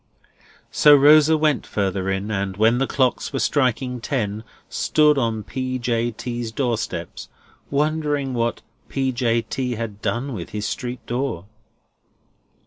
[0.71, 5.77] So Rosa went further in, and, when the clocks were striking ten, stood on P.
[5.77, 6.09] J.
[6.09, 7.29] T."s doorsteps,
[7.69, 9.11] wondering what P.
[9.11, 9.43] J.
[9.43, 9.75] T.
[9.75, 11.45] had done with his street door.